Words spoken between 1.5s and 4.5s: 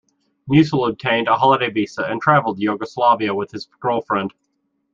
visa and travelled to Yugoslavia with his girlfriend.